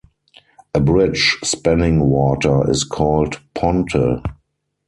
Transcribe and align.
A 0.73 0.79
bridge 0.79 1.37
spanning 1.43 1.99
water 1.99 2.67
is 2.71 2.83
called 2.83 3.39
"ponte". 3.53 4.23